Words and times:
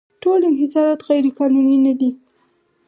ټول 0.21 0.39
انحصارات 0.49 1.01
غیرقانوني 1.07 1.77
نه 1.85 1.93
دي. 1.99 2.11